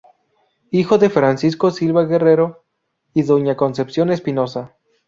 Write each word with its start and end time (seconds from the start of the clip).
Hijo 0.71 0.97
de 0.97 1.11
Francisco 1.11 1.69
Silva 1.69 2.05
Guerrero 2.05 2.63
y 3.13 3.21
doña 3.21 3.55
Concepción 3.55 4.09
Espinoza. 4.09 4.75